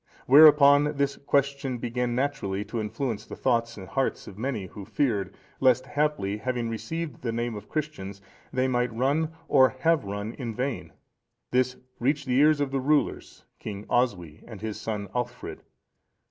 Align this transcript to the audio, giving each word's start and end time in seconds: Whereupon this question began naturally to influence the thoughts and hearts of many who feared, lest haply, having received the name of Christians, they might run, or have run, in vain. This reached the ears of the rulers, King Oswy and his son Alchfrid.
Whereupon 0.25 0.97
this 0.97 1.15
question 1.15 1.77
began 1.77 2.15
naturally 2.15 2.65
to 2.65 2.79
influence 2.81 3.27
the 3.27 3.35
thoughts 3.35 3.77
and 3.77 3.87
hearts 3.87 4.25
of 4.25 4.35
many 4.35 4.65
who 4.65 4.83
feared, 4.83 5.35
lest 5.59 5.85
haply, 5.85 6.37
having 6.37 6.69
received 6.71 7.21
the 7.21 7.31
name 7.31 7.53
of 7.53 7.69
Christians, 7.69 8.19
they 8.51 8.67
might 8.67 8.91
run, 8.91 9.31
or 9.47 9.69
have 9.81 10.03
run, 10.03 10.33
in 10.33 10.55
vain. 10.55 10.91
This 11.51 11.75
reached 11.99 12.25
the 12.25 12.39
ears 12.39 12.59
of 12.59 12.71
the 12.71 12.79
rulers, 12.81 13.43
King 13.59 13.85
Oswy 13.91 14.43
and 14.47 14.59
his 14.59 14.81
son 14.81 15.07
Alchfrid. 15.13 15.61